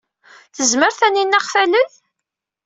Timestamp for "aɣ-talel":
1.41-1.91